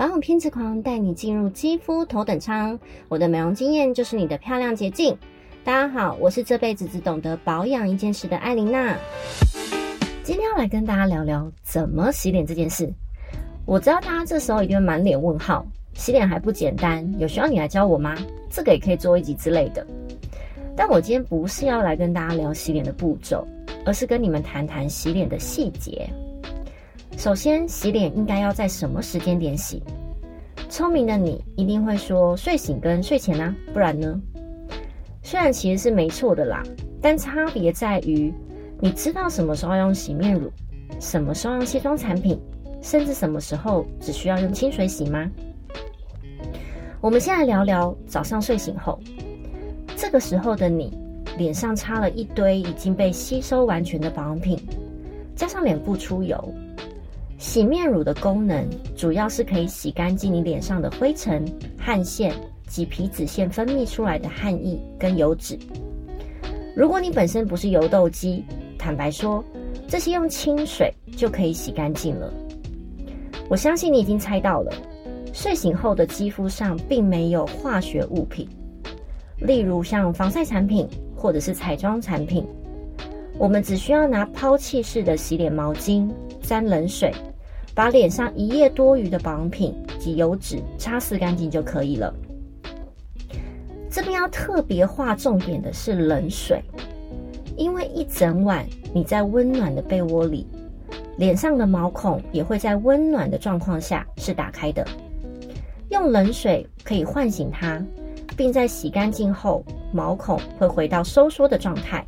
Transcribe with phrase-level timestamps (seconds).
[0.00, 5.14] 保养偏执狂带你进入肌肤头等舱，我的美容经验就是你的漂亮捷径。
[5.62, 8.96] 大家好，我是这辈子只懂得保养一件事的艾琳娜。
[10.22, 12.90] 今天要来跟大家聊聊怎么洗脸这件事。
[13.66, 18.16] 我知道大家这时候一定会满脸问号，洗脸还不简单，有需要你来教我吗？
[18.48, 19.86] 这个也可以做一集之类的。
[20.74, 23.46] 但我今天不是要来跟大家聊洗脸的步骤，
[23.84, 26.08] 而是跟你们谈谈洗脸的细节。
[27.20, 29.82] 首先，洗脸应该要在什么时间点洗？
[30.70, 34.18] 聪明的你一定会说睡醒跟睡前啊，不然呢？
[35.22, 36.62] 虽然其实是没错的啦，
[36.98, 38.32] 但差别在于，
[38.80, 40.50] 你知道什么时候用洗面乳，
[40.98, 42.40] 什么时候用卸妆产品，
[42.80, 45.30] 甚至什么时候只需要用清水洗吗？
[47.02, 48.98] 我们先来聊聊早上睡醒后，
[49.94, 50.96] 这个时候的你，
[51.36, 54.58] 脸上擦了一堆已经被吸收完全的保养品，
[55.36, 56.54] 加上脸部出油。
[57.40, 61.42] 洗面乳的功能主要是可以洗干净你脸上的灰尘、
[61.78, 62.34] 汗腺
[62.68, 65.58] 及皮脂腺分泌出来的汗液跟油脂。
[66.76, 68.44] 如果你本身不是油痘肌，
[68.78, 69.42] 坦白说，
[69.88, 72.30] 这些用清水就可以洗干净了。
[73.48, 74.70] 我相信你已经猜到了，
[75.32, 78.46] 睡醒后的肌肤上并没有化学物品，
[79.38, 80.86] 例如像防晒产品
[81.16, 82.46] 或者是彩妆产品。
[83.38, 86.06] 我们只需要拿抛弃式的洗脸毛巾
[86.42, 87.10] 沾冷水。
[87.74, 92.12] 把脸上一夜多余的保养品及油脂擦拭干净就可以了。
[93.90, 96.62] 这边要特别划重点的是冷水，
[97.56, 100.46] 因为一整晚你在温暖的被窝里，
[101.16, 104.86] 脸上的毛孔也会在温暖的状况下是打开的。
[105.88, 107.84] 用冷水可以唤醒它，
[108.36, 112.06] 并在洗干净后，毛孔会回到收缩的状态，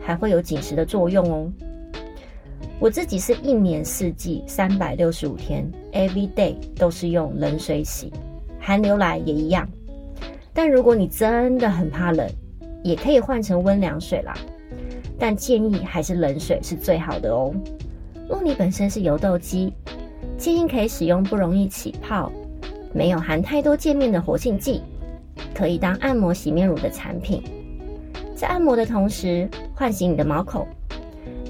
[0.00, 1.50] 还会有紧实的作用哦。
[2.82, 8.12] 我自己是一年四季三百六十五天，every day 都是用冷水洗，
[8.58, 9.68] 寒流来也一样。
[10.52, 12.28] 但如果你真的很怕冷，
[12.82, 14.34] 也可以换成温凉水啦。
[15.16, 17.54] 但建议还是冷水是最好的哦。
[18.28, 19.72] 若你本身是油痘肌，
[20.36, 22.32] 建议可以使用不容易起泡、
[22.92, 24.80] 没有含太多界面的活性剂，
[25.54, 27.44] 可以当按摩洗面乳的产品，
[28.34, 30.66] 在按摩的同时唤醒你的毛孔。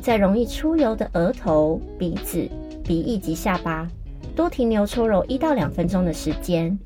[0.03, 2.49] 在容易出油的额头、鼻子、
[2.83, 3.89] 鼻翼及下巴，
[4.35, 6.77] 多停留搓揉一到两分钟的时间，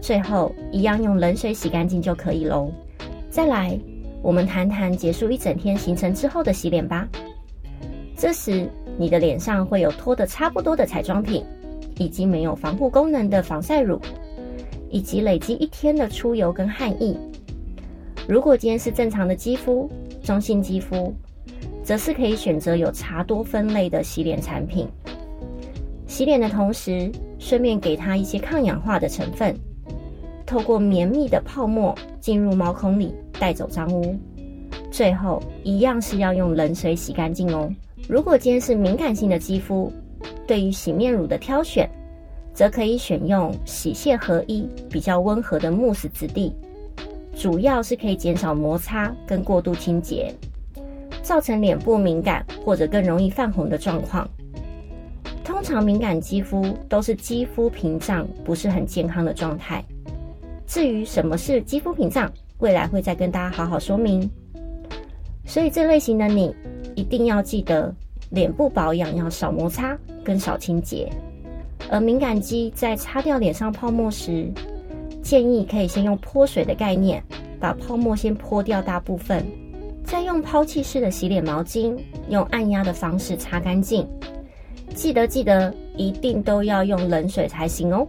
[0.00, 2.72] 最后一样用冷水洗干净就可以喽。
[3.30, 3.78] 再来，
[4.22, 7.08] 我们谈谈结束一整天行程之后的洗脸吧。
[8.16, 11.44] 这时，你的脸上会有脱的差不多的彩妆品，
[11.96, 14.00] 以及没有防护功能的防晒乳，
[14.90, 17.16] 以及累积一天的出油跟汗液。
[18.28, 19.88] 如果今天是正常的肌肤、
[20.24, 21.14] 中性肌肤。
[21.88, 24.86] 则是可以选择有茶多酚类的洗脸产品，
[26.06, 29.58] 洗脸的同时顺便给它一些抗氧化的成分，
[30.44, 34.14] 透过绵密的泡沫进入毛孔里带走脏污，
[34.90, 37.72] 最后一样是要用冷水洗干净哦。
[38.06, 39.90] 如果今天是敏感性的肌肤，
[40.46, 41.88] 对于洗面乳的挑选，
[42.52, 46.54] 则可以选用洗卸合一、比较温和的慕斯质地，
[47.34, 50.30] 主要是可以减少摩擦跟过度清洁。
[51.28, 54.26] 造成脸部敏感或者更容易泛红的状况。
[55.44, 59.84] 通常敏感肌肤都是肌肤屏障不是很健康的状态。
[60.66, 64.26] 至于什么是肌肤屏障，未来会再跟大家好好说明。
[65.44, 66.56] 所以这类型的你
[66.94, 67.94] 一定要记得，
[68.30, 71.12] 脸部保养要少摩擦跟少清洁。
[71.90, 74.50] 而敏感肌在擦掉脸上泡沫时，
[75.22, 77.22] 建议可以先用泼水的概念，
[77.60, 79.46] 把泡沫先泼掉大部分。
[80.08, 81.94] 再用抛弃式的洗脸毛巾，
[82.30, 84.08] 用按压的方式擦干净。
[84.94, 88.08] 记得记得，一定都要用冷水才行哦。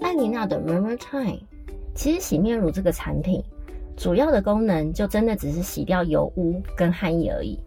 [0.00, 1.40] 艾琳娜的 Murmur Time，
[1.92, 3.42] 其实洗面乳这个产品，
[3.96, 7.58] 主要的功能就真的只是洗掉油污跟汗液而已。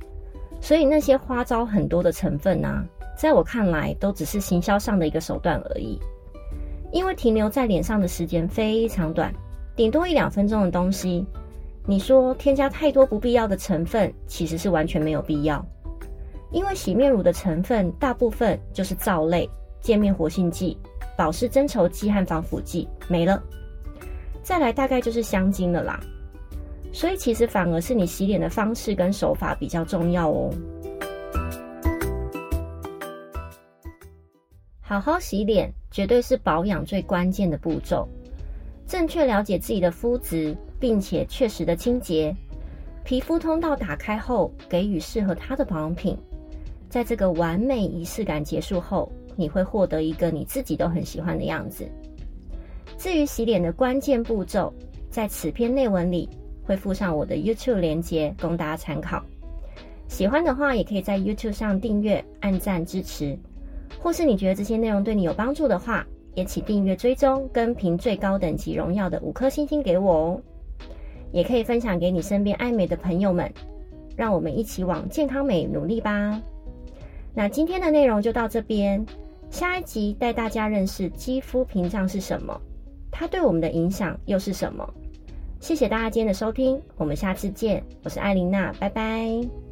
[0.62, 2.86] 所以那些花招很多的成分呢，
[3.18, 6.00] 在我看来都只是行销上的一个手段而已。
[6.94, 9.34] 因为停留在脸上的时间非常短。
[9.76, 11.26] 顶多一两分钟的东西，
[11.86, 15.66] 你说添加太多不必要的成分，其实是完全没有必要。
[16.52, 19.50] 因为洗面乳的成分大部分就是皂类、
[19.82, 20.78] 界面活性剂、
[21.18, 23.42] 保湿增稠剂和防腐剂，没了。
[24.44, 26.00] 再来大概就是香精了啦。
[26.92, 30.54] 所以其实反而是你洗脸的方式跟手法比较重要哦。
[34.80, 38.08] 好好洗脸，绝对是保养最关键的步骤。
[38.94, 42.32] 正确了解自己的肤质，并且确实的清洁
[43.04, 46.16] 皮肤通道打开后，给予适合它的保养品，
[46.90, 51.90] 在这个完美仪式感结束后，你会获得一个你自己都很喜欢的样子。
[52.96, 54.72] 至于洗脸的关键步骤，
[55.10, 56.30] 在此篇内文里
[56.64, 59.24] 会附上我的 YouTube 连接供大家参考。
[60.08, 63.36] 喜欢的话，也可以在 YouTube 上订阅、按赞支持，
[64.00, 66.06] 或是你觉得这些内容对你有帮助的话，
[66.36, 70.42] 也请订阅追踪跟评最高等级荣耀的五颗星星给我哦。
[71.32, 73.52] 也可以分享给你身边爱美的朋友们，
[74.16, 76.40] 让我们一起往健康美努力吧。
[77.34, 79.04] 那今天的内容就到这边，
[79.50, 82.60] 下一集带大家认识肌肤屏障是什么，
[83.12, 84.88] 它对我们的影响又是什么？
[85.60, 89.63] 谢谢大家今天的收听，我们下次见，我是艾琳娜，拜拜。